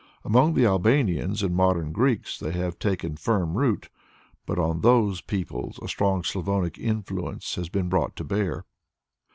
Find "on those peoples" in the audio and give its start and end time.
4.57-5.79